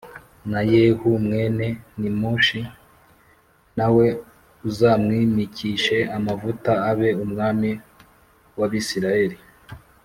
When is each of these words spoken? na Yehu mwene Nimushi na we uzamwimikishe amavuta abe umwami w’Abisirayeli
na 0.51 0.59
Yehu 0.71 1.07
mwene 1.25 1.65
Nimushi 1.99 2.61
na 3.77 3.87
we 3.95 4.05
uzamwimikishe 4.67 5.97
amavuta 6.17 6.71
abe 6.89 7.09
umwami 7.23 7.71
w’Abisirayeli 8.57 9.37